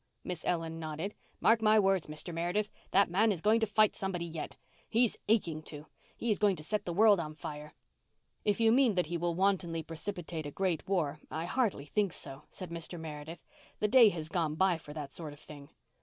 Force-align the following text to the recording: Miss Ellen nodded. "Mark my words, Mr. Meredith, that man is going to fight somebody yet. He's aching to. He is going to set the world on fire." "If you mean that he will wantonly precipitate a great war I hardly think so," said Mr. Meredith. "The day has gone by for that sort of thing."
Miss 0.23 0.43
Ellen 0.45 0.79
nodded. 0.79 1.13
"Mark 1.39 1.61
my 1.61 1.77
words, 1.77 2.07
Mr. 2.07 2.33
Meredith, 2.33 2.71
that 2.89 3.11
man 3.11 3.31
is 3.31 3.39
going 3.39 3.59
to 3.59 3.67
fight 3.67 3.95
somebody 3.95 4.25
yet. 4.25 4.57
He's 4.89 5.15
aching 5.27 5.61
to. 5.65 5.85
He 6.17 6.31
is 6.31 6.39
going 6.39 6.55
to 6.55 6.63
set 6.63 6.85
the 6.85 6.91
world 6.91 7.19
on 7.19 7.35
fire." 7.35 7.75
"If 8.43 8.59
you 8.59 8.71
mean 8.71 8.95
that 8.95 9.05
he 9.05 9.17
will 9.19 9.35
wantonly 9.35 9.83
precipitate 9.83 10.47
a 10.47 10.49
great 10.49 10.87
war 10.87 11.19
I 11.29 11.45
hardly 11.45 11.85
think 11.85 12.13
so," 12.13 12.45
said 12.49 12.71
Mr. 12.71 12.99
Meredith. 12.99 13.45
"The 13.79 13.87
day 13.87 14.09
has 14.09 14.27
gone 14.27 14.55
by 14.55 14.79
for 14.79 14.91
that 14.91 15.13
sort 15.13 15.33
of 15.33 15.39
thing." 15.39 15.69